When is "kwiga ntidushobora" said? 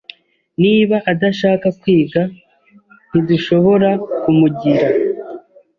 1.79-3.89